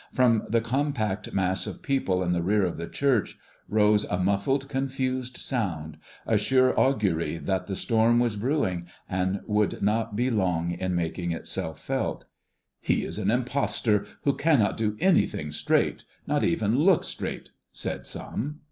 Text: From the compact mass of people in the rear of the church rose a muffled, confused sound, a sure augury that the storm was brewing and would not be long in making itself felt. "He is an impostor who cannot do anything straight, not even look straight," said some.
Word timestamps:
From 0.11 0.47
the 0.49 0.61
compact 0.61 1.31
mass 1.31 1.67
of 1.67 1.83
people 1.83 2.23
in 2.23 2.33
the 2.33 2.41
rear 2.41 2.65
of 2.65 2.77
the 2.77 2.87
church 2.87 3.37
rose 3.69 4.03
a 4.05 4.17
muffled, 4.17 4.67
confused 4.67 5.37
sound, 5.37 5.99
a 6.25 6.39
sure 6.39 6.73
augury 6.75 7.37
that 7.37 7.67
the 7.67 7.75
storm 7.75 8.19
was 8.19 8.35
brewing 8.35 8.87
and 9.07 9.41
would 9.45 9.83
not 9.83 10.15
be 10.15 10.31
long 10.31 10.71
in 10.71 10.95
making 10.95 11.33
itself 11.33 11.79
felt. 11.79 12.25
"He 12.79 13.05
is 13.05 13.19
an 13.19 13.29
impostor 13.29 14.07
who 14.23 14.33
cannot 14.33 14.75
do 14.75 14.97
anything 14.99 15.51
straight, 15.51 16.03
not 16.25 16.43
even 16.43 16.79
look 16.79 17.03
straight," 17.03 17.51
said 17.71 18.07
some. 18.07 18.57